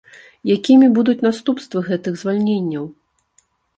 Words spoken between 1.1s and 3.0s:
наступствы гэтых звальненняў?